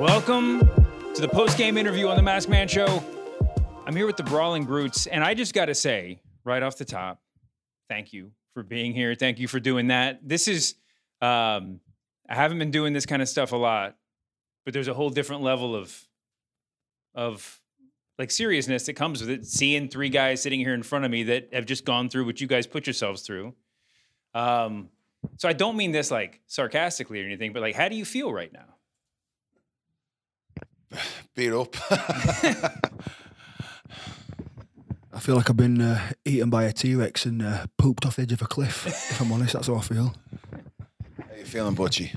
[0.00, 0.60] Welcome
[1.14, 3.02] to the post game interview on the Masked Man Show.
[3.84, 6.84] I'm here with the Brawling Brutes, and I just got to say, right off the
[6.84, 7.20] top,
[7.88, 9.16] thank you for being here.
[9.16, 10.20] Thank you for doing that.
[10.22, 10.76] This is,
[11.20, 11.80] um,
[12.28, 13.96] I haven't been doing this kind of stuff a lot,
[14.64, 16.00] but there's a whole different level of,
[17.16, 17.60] of
[18.20, 19.46] like seriousness that comes with it.
[19.46, 22.40] Seeing three guys sitting here in front of me that have just gone through what
[22.40, 23.52] you guys put yourselves through.
[24.32, 24.90] Um,
[25.38, 28.32] so I don't mean this like sarcastically or anything, but like, how do you feel
[28.32, 28.76] right now?
[31.34, 31.74] Beat up.
[35.12, 38.16] I feel like I've been uh, eaten by a T Rex and uh, pooped off
[38.16, 38.86] the edge of a cliff.
[38.86, 40.14] if I'm honest, that's how I feel.
[41.18, 42.14] How you feeling, Butchie?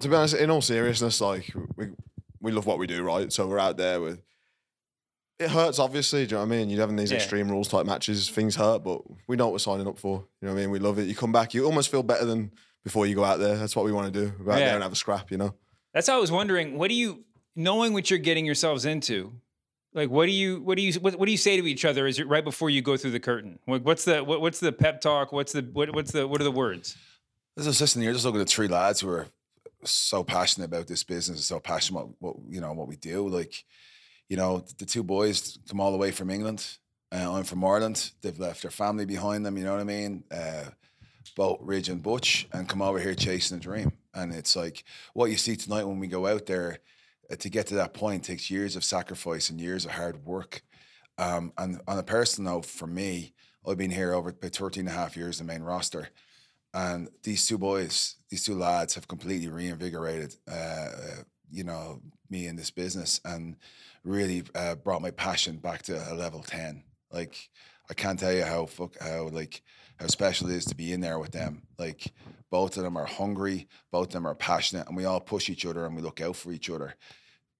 [0.00, 1.88] To be honest, in all seriousness, like we
[2.40, 3.32] we love what we do, right?
[3.32, 4.22] So we're out there with.
[5.38, 6.20] It hurts, obviously.
[6.26, 6.70] Do you know what I mean?
[6.70, 7.18] You're having these Yeah.
[7.18, 10.24] extreme rules type matches, things hurt, but we know what we're signing up for.
[10.40, 10.70] You know what I mean?
[10.70, 11.08] We love it.
[11.08, 12.52] You come back, you almost feel better than
[12.84, 13.54] before you go out there.
[13.56, 14.32] That's what we want to do.
[14.44, 14.66] Go out Yeah.
[14.66, 15.54] there and have a scrap, you know?
[15.96, 16.76] That's how I was wondering.
[16.76, 17.24] What do you,
[17.54, 19.32] knowing what you're getting yourselves into,
[19.94, 22.06] like what do you, what do you, what, what do you say to each other?
[22.06, 23.58] Is it right before you go through the curtain?
[23.64, 25.32] What, what's the, what, what's the pep talk?
[25.32, 26.98] What's the, what, what's the, what are the words?
[27.56, 28.04] This is listening.
[28.04, 29.26] You're just looking at three lads who are
[29.84, 33.26] so passionate about this business, and so passionate about what you know what we do.
[33.26, 33.64] Like,
[34.28, 36.62] you know, the two boys come all the way from England.
[37.10, 38.10] Uh, I'm from Ireland.
[38.20, 39.56] They've left their family behind them.
[39.56, 40.24] You know what I mean?
[40.30, 40.64] Uh,
[41.36, 43.92] both Ridge and Butch, and come over here chasing a dream.
[44.16, 44.82] And it's like
[45.14, 46.80] what you see tonight when we go out there.
[47.30, 50.62] uh, to get to that point takes years of sacrifice and years of hard work.
[51.18, 53.34] Um, and on a personal note, for me,
[53.66, 56.08] I've been here over about 13 and a half years, in the main roster.
[56.74, 62.46] And these two boys, these two lads have completely reinvigorated, uh, uh, you know, me
[62.46, 63.56] in this business and
[64.04, 66.84] really uh, brought my passion back to a level 10.
[67.10, 67.48] Like,
[67.90, 69.62] I can't tell you how, fuck, how, like,
[69.98, 71.62] how special it is to be in there with them.
[71.78, 72.12] Like,
[72.50, 75.66] both of them are hungry, both of them are passionate, and we all push each
[75.66, 76.94] other and we look out for each other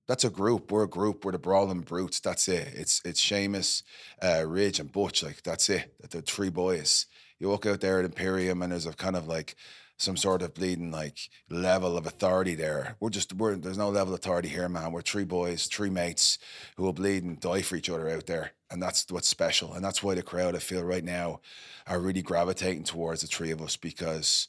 [0.06, 0.70] that's a group.
[0.70, 1.24] We're a group.
[1.24, 2.20] We're the brawling brutes.
[2.20, 2.68] That's it.
[2.74, 3.82] It's it's Sheamus,
[4.22, 5.22] uh, Ridge, and Butch.
[5.22, 5.94] Like that's it.
[6.10, 7.06] The three boys.
[7.38, 9.56] You walk out there at Imperium, and there's a kind of like
[9.96, 11.18] some sort of bleeding like
[11.48, 12.96] level of authority there.
[13.00, 14.92] We're just we're there's no level of authority here, man.
[14.92, 16.38] We're three boys, three mates
[16.76, 19.72] who will bleed and die for each other out there, and that's what's special.
[19.72, 21.40] And that's why the crowd I feel right now
[21.86, 24.48] are really gravitating towards the three of us because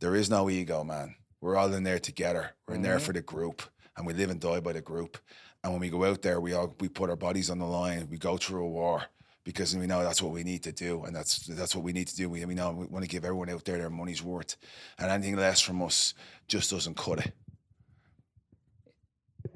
[0.00, 1.16] there is no ego, man.
[1.40, 2.50] We're all in there together.
[2.66, 3.04] We're in there mm-hmm.
[3.04, 3.62] for the group,
[3.96, 5.18] and we live and die by the group.
[5.62, 8.08] And when we go out there, we all we put our bodies on the line.
[8.10, 9.04] We go through a war
[9.46, 12.08] because we know that's what we need to do, and that's that's what we need
[12.08, 12.28] to do.
[12.28, 14.56] We, we know we want to give everyone out there their money's worth,
[14.98, 16.14] and anything less from us
[16.48, 17.32] just doesn't cut it.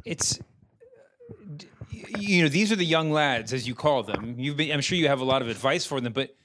[0.05, 0.39] It's,
[2.17, 4.37] you know, these are the young lads, as you call them.
[4.39, 6.37] You've been, I'm sure you have a lot of advice for them, but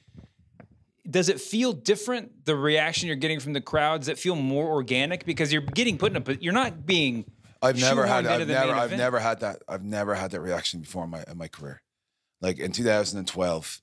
[1.07, 2.45] does it feel different?
[2.45, 6.11] The reaction you're getting from the crowds that feel more organic because you're getting put
[6.11, 7.25] in a but you're not being.
[7.61, 8.25] I've never had.
[8.25, 8.73] I've never.
[8.73, 8.99] I've event?
[8.99, 9.61] never had that.
[9.67, 11.83] I've never had that reaction before in my in my career.
[12.41, 13.81] Like in 2012,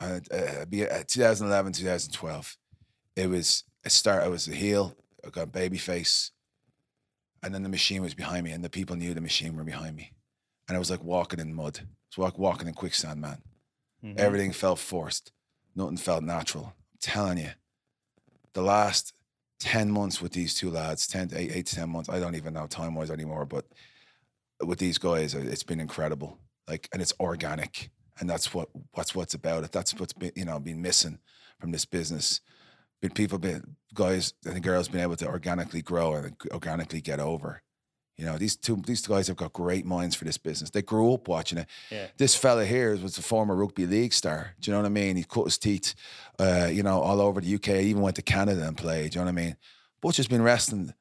[0.00, 2.56] uh, uh, be- uh, 2011, 2012,
[3.16, 4.22] it was a start.
[4.22, 4.94] I was a heel.
[5.24, 6.30] I got baby face,
[7.42, 9.96] and then the machine was behind me, and the people knew the machine were behind
[9.96, 10.12] me,
[10.68, 11.80] and I was like walking in mud.
[11.82, 13.42] I was walk, walking in quicksand, man.
[14.04, 14.16] Mhm.
[14.18, 15.32] Everything felt forced.
[15.74, 16.66] Nothing felt natural.
[16.66, 17.50] I'm telling you,
[18.52, 19.14] the last
[19.58, 22.34] 10 months with these two lads, 10 to 8, 8 to 10 months, I don't
[22.36, 23.66] even know time wise anymore, but
[24.64, 26.38] with these guys, it's been incredible.
[26.68, 27.90] Like, and it's organic.
[28.18, 29.72] And that's what what's what's about it.
[29.72, 31.18] That's what's been, you know, been missing
[31.60, 32.40] from this business.
[33.02, 37.62] Been people been guys and girls been able to organically grow and organically get over.
[38.16, 40.70] You know, these two these guys have got great minds for this business.
[40.70, 41.66] They grew up watching it.
[41.90, 42.06] Yeah.
[42.16, 44.54] This fella here was a former rugby league star.
[44.58, 45.16] Do you know what I mean?
[45.16, 45.94] He cut his teeth,
[46.38, 47.68] uh, you know, all over the UK.
[47.68, 49.12] Even went to Canada and played.
[49.12, 49.56] Do you know what I mean?
[50.00, 50.94] Butch has been wrestling.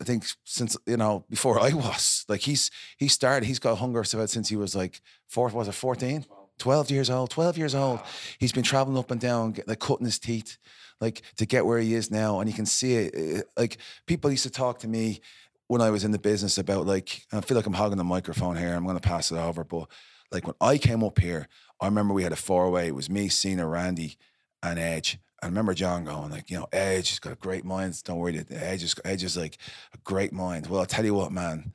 [0.00, 3.46] I think since you know before I was like he's he started.
[3.46, 5.48] He's got hunger about since he was like four.
[5.48, 6.24] Was it fourteen?
[6.58, 7.98] 12 years old, 12 years old.
[8.38, 10.56] He's been traveling up and down, like cutting his teeth,
[11.00, 12.38] like to get where he is now.
[12.38, 13.14] And you can see it.
[13.16, 15.20] eh, Like people used to talk to me
[15.66, 18.56] when I was in the business about like, I feel like I'm hogging the microphone
[18.56, 18.72] here.
[18.74, 19.64] I'm going to pass it over.
[19.64, 19.88] But
[20.30, 21.48] like when I came up here,
[21.80, 22.86] I remember we had a four way.
[22.86, 24.16] It was me, Cena, Randy,
[24.62, 25.18] and Edge.
[25.44, 28.02] I remember John going like, you know, Edge has got a great mind.
[28.02, 29.58] Don't worry, Edge is Edge is like
[29.92, 30.68] a great mind.
[30.68, 31.74] Well, I'll tell you what, man.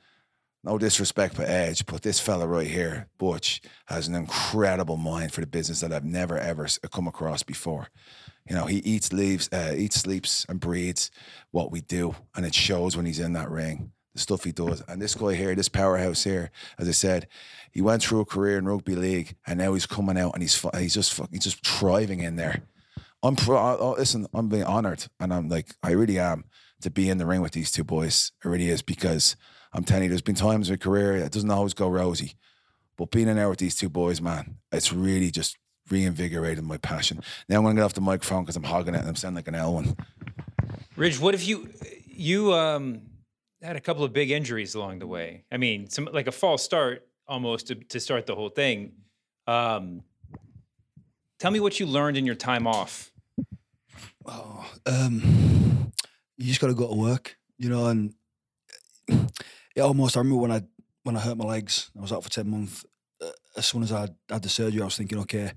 [0.64, 5.40] No disrespect for Edge, but this fella right here, Butch, has an incredible mind for
[5.40, 7.86] the business that I've never ever come across before.
[8.48, 11.12] You know, he eats, leaves, uh, eats, sleeps, and breathes
[11.52, 13.92] what we do, and it shows when he's in that ring.
[14.14, 17.28] The stuff he does, and this guy here, this powerhouse here, as I said,
[17.70, 20.60] he went through a career in rugby league, and now he's coming out and he's
[20.76, 22.64] he's just he's just thriving in there.
[23.22, 26.44] I'm pro- oh, listen, I'm being honored, and I'm like, I really am
[26.80, 28.32] to be in the ring with these two boys.
[28.44, 29.36] It really is because
[29.72, 32.34] I'm telling you, there's been times in my career it doesn't always go rosy,
[32.96, 35.58] but being in there with these two boys, man, it's really just
[35.90, 37.20] reinvigorated my passion.
[37.48, 39.48] Now I'm gonna get off the microphone because I'm hogging it and I'm sounding like
[39.48, 39.96] an L one.
[40.96, 41.68] Ridge, what if you
[42.06, 43.02] you um
[43.62, 45.44] had a couple of big injuries along the way?
[45.50, 48.92] I mean, some like a false start almost to, to start the whole thing.
[49.46, 50.02] Um,
[51.40, 53.10] tell me what you learned in your time off.
[54.26, 55.90] Oh, um,
[56.36, 57.86] you just got to go to work, you know.
[57.86, 58.14] And
[59.08, 60.62] it almost, I remember when I
[61.02, 62.84] when I hurt my legs, I was out for ten months.
[63.20, 65.52] Uh, as soon as I had the surgery, I was thinking, okay,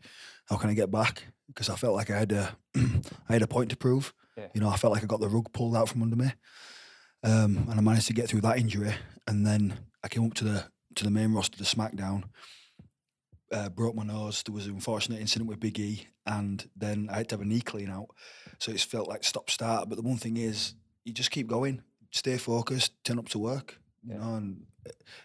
[0.45, 1.23] how can I get back?
[1.47, 4.13] Because I felt like I had a I had a point to prove.
[4.37, 4.47] Yeah.
[4.55, 6.33] You know, I felt like I got the rug pulled out from under me,
[7.23, 8.95] um, and I managed to get through that injury.
[9.27, 10.65] And then I came up to the
[10.95, 12.23] to the main roster, the SmackDown.
[13.53, 14.41] Uh, broke my nose.
[14.43, 17.45] There was an unfortunate incident with Big E, and then I had to have a
[17.45, 18.07] knee clean out.
[18.57, 19.89] So it's felt like stop start.
[19.89, 20.73] But the one thing is,
[21.05, 23.77] you just keep going, stay focused, turn up to work.
[24.03, 24.19] You Yeah.
[24.21, 24.65] know, and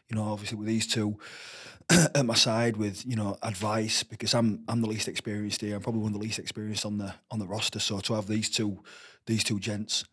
[0.09, 1.19] you know, obviously with these two
[1.91, 5.77] at my side, with you know advice because I'm I'm the least experienced here.
[5.77, 7.81] I'm probably one of the least experienced on the on the roster.
[7.81, 8.83] So to have these two
[9.27, 10.05] these two gents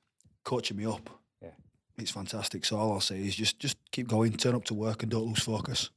[0.44, 1.10] coaching me up,
[1.42, 1.52] Yeah.
[1.98, 2.64] it's fantastic.
[2.66, 5.28] So all I'll say is just just keep going, turn up to work, and don't
[5.28, 5.90] lose focus.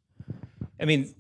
[0.80, 1.14] I mean,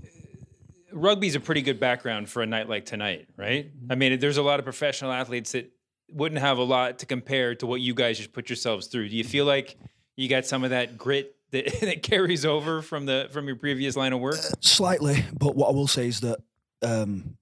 [0.98, 3.70] rugby's a pretty good background for a night like tonight, right?
[3.90, 5.70] I mean, there's a lot of professional athletes that
[6.10, 9.08] wouldn't have a lot to compare to what you guys just put yourselves through.
[9.08, 9.76] Do you feel like
[10.16, 13.96] you got some of that grit that, that carries over from the from your previous
[13.96, 14.38] line of work?
[14.60, 16.38] Slightly, but what I will say is that
[16.82, 17.36] um,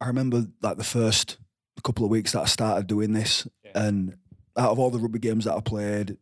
[0.00, 1.38] I remember like the first
[1.82, 3.70] couple of weeks that I started doing this, Yeah.
[3.86, 4.16] and
[4.56, 6.16] out of all the rugby games that I played,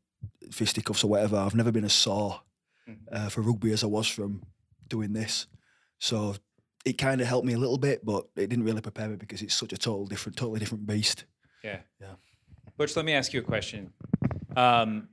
[0.50, 2.40] fisticuffs or whatever, I've never been as sore
[2.88, 2.96] Mhm.
[3.12, 4.42] uh, for rugby as I was from
[4.88, 5.46] doing this.
[6.04, 6.36] So
[6.84, 9.40] it kind of helped me a little bit, but it didn't really prepare me because
[9.40, 11.24] it's such a total different, totally different beast.
[11.62, 11.78] Yeah.
[11.98, 12.08] Yeah.
[12.76, 13.90] Butch, let me ask you a question.
[14.54, 15.08] Um,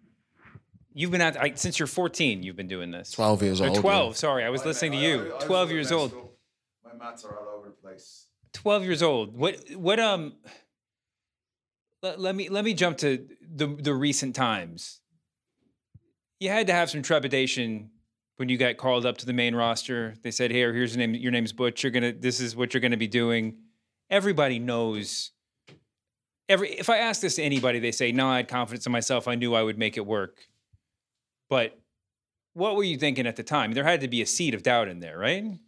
[0.94, 2.44] you've been at I, since you're 14.
[2.44, 3.12] You've been doing this.
[3.12, 3.78] 12 years Or old.
[3.78, 4.18] 12.
[4.18, 5.34] Sorry, I was listening to you.
[5.40, 6.12] 12 years old.
[6.84, 8.26] My mats are all over the place.
[8.52, 9.38] 12 years old.
[9.38, 10.34] What what um
[12.04, 15.00] let, let me let me jump to the the recent times.
[16.42, 17.92] You had to have some trepidation
[18.38, 20.16] when you got called up to the main roster.
[20.24, 21.16] They said, "Here, here's your name.
[21.16, 21.84] Your name's Butch.
[21.84, 22.14] You're gonna.
[22.14, 23.58] This is what you're gonna be doing."
[24.10, 25.32] Everybody knows.
[26.50, 29.28] Every if I ask this to anybody, they say, "No, I had confidence in myself.
[29.28, 30.48] I knew I would make it work."
[31.50, 31.80] But
[32.54, 33.74] what were you thinking at the time?
[33.74, 35.60] There had to be a seed of doubt in there, right?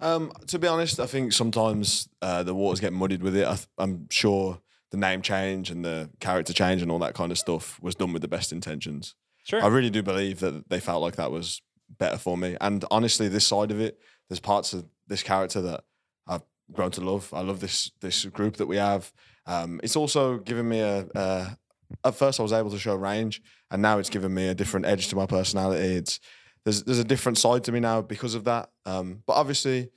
[0.00, 3.46] Um, to be honest, I think sometimes uh, the waters get muddied with it.
[3.46, 7.32] I th- I'm sure the name change and the character change and all that kind
[7.32, 9.14] of stuff was done with the best intentions.
[9.44, 9.62] Sure.
[9.62, 11.62] I really do believe that they felt like that was
[11.98, 12.56] better for me.
[12.60, 13.98] And honestly, this side of it,
[14.28, 15.84] there's parts of this character that
[16.26, 17.32] I've grown to love.
[17.32, 19.12] I love this this group that we have.
[19.46, 21.58] Um, it's also given me a, a.
[22.02, 24.86] At first, I was able to show range, and now it's given me a different
[24.86, 25.94] edge to my personality.
[25.96, 26.18] It's
[26.64, 28.70] there's there's a different side to me now because of that.
[28.86, 29.90] Um, but obviously,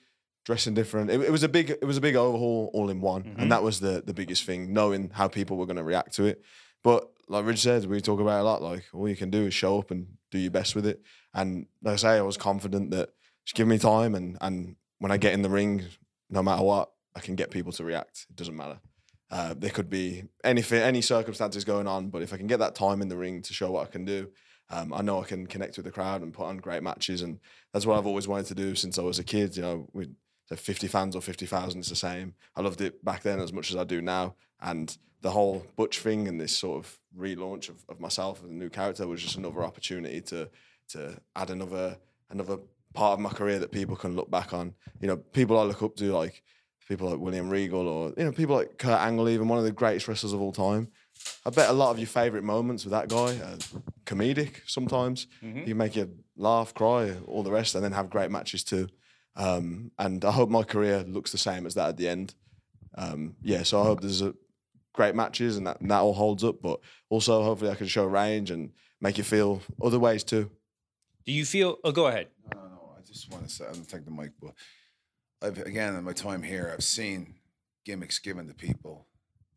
[0.45, 1.09] dressing different.
[1.09, 3.41] It, it was a big it was a big overhaul all in one, Mhm.
[3.41, 4.73] and that was the the biggest thing.
[4.73, 6.41] Knowing how people were going to react to it.
[6.83, 8.61] But like Ridge said, we talk about a lot.
[8.61, 11.01] Like all you can do is show up and do your best with it.
[11.33, 13.09] And like I say, I was confident that
[13.45, 15.85] just give me time, and and when I get in the ring,
[16.29, 18.27] no matter what, I can get people to react.
[18.29, 18.79] It doesn't matter.
[19.29, 22.75] Uh, there could be anything, any circumstances going on, but if I can get that
[22.75, 24.29] time in the ring to show what I can do,
[24.69, 27.21] um, I know I can connect with the crowd and put on great matches.
[27.21, 27.39] And
[27.73, 29.55] that's what I've always wanted to do since I was a kid.
[29.55, 30.13] You know, with
[30.47, 32.33] so 50 fans or 50,000, it's the same.
[32.55, 34.35] I loved it back then as much as I do now.
[34.61, 38.53] And the whole Butch thing and this sort of relaunch of, of myself as a
[38.53, 40.49] new character was just another opportunity to
[40.89, 41.97] to add another
[42.29, 42.57] another
[42.93, 44.73] part of my career that people can look back on.
[45.01, 46.43] You know, people I look up to like
[46.87, 49.71] people like William Regal or you know people like Kurt Angle, even one of the
[49.71, 50.87] greatest wrestlers of all time.
[51.45, 53.57] I bet a lot of your favorite moments with that guy, uh,
[54.05, 55.27] comedic sometimes.
[55.43, 55.65] Mhm.
[55.65, 58.87] He make you laugh, cry, all the rest, and then have great matches too.
[59.37, 62.33] Um, and I hope my career looks the same as that at the end.
[62.97, 64.33] Um, yeah, so I hope there's a
[64.93, 66.61] great matches and that, and that all holds up.
[66.61, 66.79] But
[67.09, 70.49] also, hopefully, I can show range and make you feel other ways too.
[71.25, 71.77] Do you feel?
[71.83, 72.29] Oh, go ahead.
[72.53, 72.91] No, no, no.
[72.97, 74.53] I just want to say, I don't take the mic, but
[75.41, 77.35] I've again in my time here, I've seen
[77.85, 79.07] gimmicks given to people,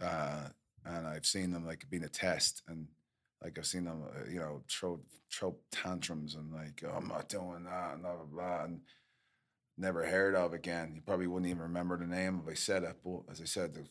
[0.01, 0.49] uh,
[0.85, 2.87] and I've seen them like being a test, and
[3.43, 5.01] like I've seen them, uh, you know, throw
[5.33, 8.81] throw tantrums and like oh, I'm not doing that and blah blah blah, and
[9.81, 10.93] never heard of again.
[10.95, 13.75] You probably wouldn't even remember the name if I said it, but as I said,
[13.75, 13.85] the,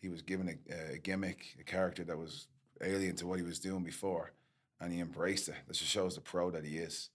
[0.00, 2.48] he was given a, a gimmick, a character that was
[2.82, 4.32] alien to what he was doing before,
[4.80, 5.54] and he embraced it.
[5.68, 7.10] This just shows the pro that he is.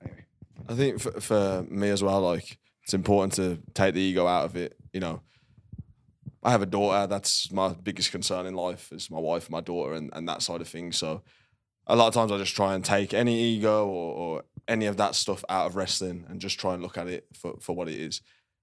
[0.00, 0.24] Anyway.
[0.68, 4.44] I think for, for me as well, like it's important to take the ego out
[4.44, 4.76] of it.
[4.92, 5.20] You know,
[6.42, 7.06] I have a daughter.
[7.06, 10.60] That's my biggest concern in life is my wife, my daughter, and, and that side
[10.60, 10.96] of things.
[10.96, 11.22] So
[11.86, 14.96] a lot of times I just try and take any ego or, or any of
[14.96, 17.88] that stuff out of wrestling and just try and look at it for, for what
[17.88, 18.20] it is.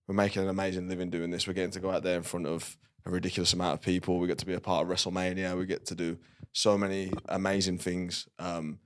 [0.08, 1.48] We're making an amazing living doing this.
[1.48, 4.20] We're getting to go out there in front of a ridiculous amount of people.
[4.20, 5.58] We get to be a part of WrestleMania.
[5.58, 6.18] We get to do
[6.52, 8.28] so many amazing things.
[8.40, 8.80] Um,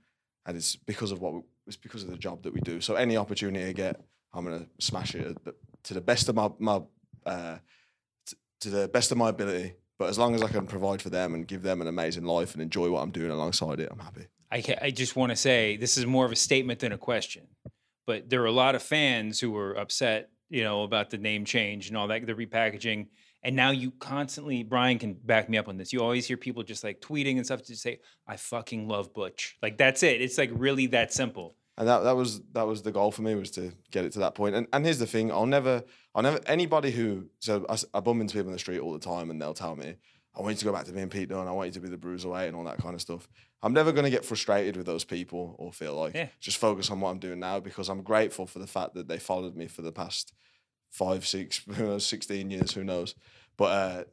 [0.46, 2.80] and it's because of what we, it's because of the job that we do.
[2.80, 4.00] So any opportunity I get,
[4.32, 5.38] I'm gonna smash it
[5.84, 6.82] to the best of my my
[7.24, 7.58] uh,
[8.60, 9.74] to the best of my ability.
[9.98, 12.54] But as long as I can provide for them and give them an amazing life
[12.54, 14.26] and enjoy what I'm doing alongside it, I'm happy.
[14.54, 17.48] I, I just want to say this is more of a statement than a question,
[18.06, 21.44] but there are a lot of fans who were upset, you know, about the name
[21.44, 23.08] change and all that, the repackaging.
[23.42, 25.92] And now you constantly, Brian can back me up on this.
[25.92, 29.58] You always hear people just like tweeting and stuff to say, "I fucking love Butch."
[29.60, 30.22] Like that's it.
[30.22, 31.56] It's like really that simple.
[31.76, 34.20] and that that was that was the goal for me was to get it to
[34.20, 34.54] that point.
[34.54, 35.82] And and here's the thing: I'll never,
[36.14, 39.30] I'll never anybody who so I bump into people in the street all the time,
[39.30, 39.96] and they'll tell me,
[40.36, 41.46] "I want you to go back to being Pete Dunne.
[41.48, 43.28] I want you to be the bruiserweight and all that kind of stuff."
[43.62, 46.28] I'm never going to get frustrated with those people or feel like Yeah.
[46.38, 49.18] just focus on what I'm doing now because I'm grateful for the fact that they
[49.18, 50.34] followed me for the past
[50.90, 53.14] five, six, who knows, 16 years, who knows.
[53.56, 53.64] But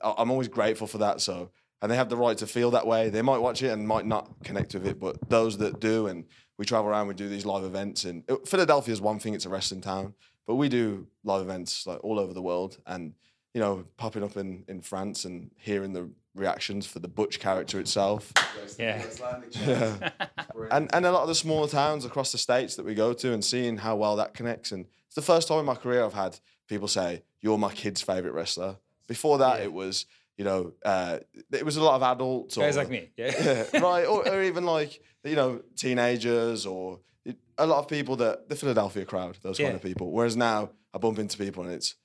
[0.04, 1.20] uh, I'm always grateful for that.
[1.22, 1.52] So,
[1.82, 3.10] and they have the right to feel that way.
[3.10, 6.26] They might watch it and might not connect with it, but those that do, and
[6.58, 8.06] we travel around, we do these live events.
[8.06, 10.14] And uh, Philadelphia is one thing; it's a wrestling town,
[10.48, 12.78] but we do live events like all over the world.
[12.86, 13.16] And
[13.54, 17.80] you know, popping up in in France and hearing the reactions for the Butch character
[17.80, 18.32] itself,
[18.80, 19.04] Yeah.
[19.60, 20.10] yeah.
[20.72, 23.34] and and a lot of the smaller towns across the states that we go to
[23.34, 24.72] and seeing how well that connects.
[24.72, 28.02] And it's the first time in my career I've had people say, "You're my kid's
[28.02, 28.78] favorite wrestler."
[29.08, 29.66] Before that, Yeah.
[29.66, 30.06] it was
[30.38, 31.20] you know, uh,
[31.52, 33.10] it was a lot of adults Guys or, like me.
[33.18, 33.66] Yeah.
[33.74, 37.00] yeah, right, or, or even like you know teenagers or
[37.58, 40.10] a lot of people that the Philadelphia crowd, those kind of people.
[40.12, 41.96] Whereas now I bump into people and it's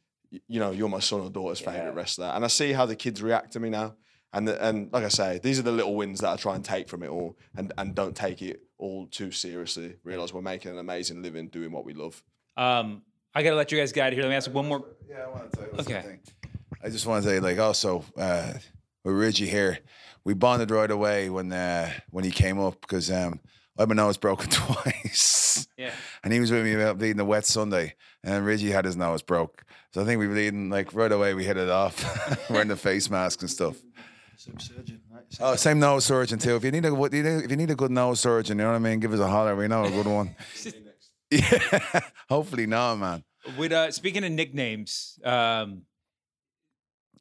[0.49, 3.23] you know you're my son or daughter's favorite wrestler, and I see how the kids
[3.23, 3.95] react to me now.
[4.33, 6.65] And the, and like I say, these are the little wins that I try and
[6.65, 9.97] take from it all, and and don't take it all too seriously.
[10.05, 12.23] Realize we're making an amazing living doing what we love.
[12.57, 13.03] Um,
[13.35, 14.23] I gotta let you guys get out of here.
[14.25, 14.85] Let me ask one more.
[15.09, 15.93] Yeah, I want to tell you Okay.
[16.03, 16.21] something.
[16.83, 18.53] I just want to say, like, also uh,
[19.05, 19.79] with Reggie here,
[20.25, 23.41] we bonded right away when uh, when he came up because um,
[23.79, 25.93] I had my nose broken twice, Yeah.
[26.25, 28.97] and he was with me about bleeding a wet Sunday, and then Reggie had his
[28.97, 29.65] nose broke.
[29.93, 31.35] So I think we were bleeding like right away.
[31.35, 33.77] We hit it off, wearing the face mask and stuff.
[34.37, 35.25] Same surgeon, right?
[35.41, 36.57] Oh, same nose surgeon too.
[36.57, 38.77] If you need a what- if you need a good nose surgeon, you know what
[38.77, 39.01] I mean.
[39.01, 39.57] Give us a holler.
[39.57, 40.37] We know a good one.
[41.31, 43.25] yeah, hopefully not, man.
[43.59, 45.83] With uh, speaking of nicknames, um,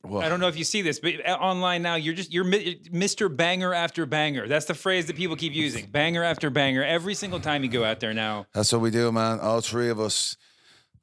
[0.05, 2.45] Well, I don't know if you see this, but uh, online now you're just you're
[2.45, 3.35] Mr.
[3.35, 4.47] Banger after Banger.
[4.47, 5.87] That's the phrase that people keep using.
[5.87, 6.83] Banger after banger.
[6.83, 8.45] Every single time you go out there now.
[8.53, 9.39] That's what we do, man.
[9.39, 10.37] All three of us,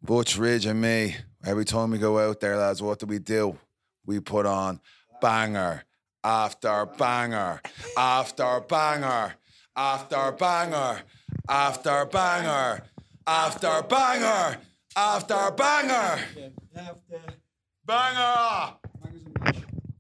[0.02, 1.16] Butch, Ridge, and me.
[1.44, 3.58] Every time we go out there, lads, what do we do?
[4.06, 4.80] We put on
[5.20, 5.84] banger
[6.24, 7.60] after banger
[7.96, 9.34] after banger
[9.76, 11.02] after banger
[11.48, 12.82] after banger
[13.26, 14.58] after banger
[14.96, 16.18] after banger
[17.86, 18.81] banger.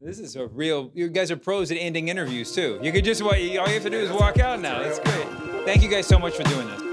[0.04, 0.90] This is a real.
[0.94, 2.80] You guys are pros at ending interviews too.
[2.82, 4.82] You could just what all you have to do is walk out now.
[4.82, 5.28] That's great.
[5.64, 6.91] Thank you guys so much for doing this.